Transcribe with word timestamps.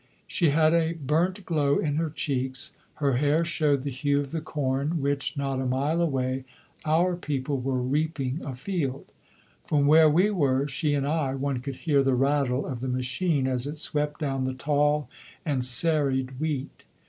She 0.25 0.49
had 0.49 0.73
a 0.73 0.93
burnt 0.93 1.45
glow 1.45 1.77
in 1.77 1.97
her 1.97 2.09
cheeks; 2.09 2.73
her 2.95 3.17
hair 3.17 3.45
showed 3.45 3.83
the 3.83 3.91
hue 3.91 4.19
of 4.19 4.31
the 4.31 4.41
corn 4.41 4.99
which, 4.99 5.37
not 5.37 5.61
a 5.61 5.65
mile 5.67 6.01
away, 6.01 6.43
our 6.85 7.15
people 7.15 7.59
were 7.59 7.79
reaping 7.79 8.41
afield. 8.43 9.11
From 9.63 9.85
where 9.85 10.09
we 10.09 10.31
were, 10.31 10.67
she 10.67 10.95
and 10.95 11.05
I, 11.07 11.35
one 11.35 11.59
could 11.59 11.75
hear 11.85 12.01
the 12.01 12.15
rattle 12.15 12.65
of 12.65 12.79
the 12.79 12.87
machine 12.87 13.45
as 13.45 13.67
it 13.67 13.77
swept 13.77 14.19
down 14.19 14.45
the 14.45 14.55
tall 14.55 15.07
and 15.45 15.63
serried 15.63 16.39
wheat. 16.39 16.81